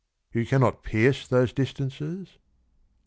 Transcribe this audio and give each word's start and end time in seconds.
You 0.33 0.47
cannot 0.47 0.81
pierce 0.81 1.27
those 1.27 1.53
distances 1.53 2.39